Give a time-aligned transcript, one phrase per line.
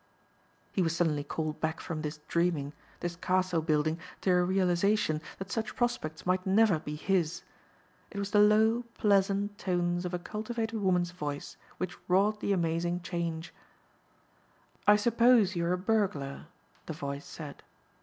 [0.71, 5.51] He was suddenly called back from this dreaming, this castle building, to a realization that
[5.51, 7.43] such prospects might never be his.
[8.09, 13.01] It was the low, pleasant, tones of a cultivated woman's voice which wrought the amazing
[13.01, 13.53] change.
[14.87, 16.47] "I suppose you're a burglar,"
[16.87, 17.61] the voice said.